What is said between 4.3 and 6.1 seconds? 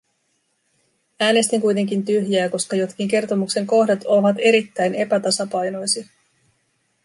erittäin epätasapainoisia.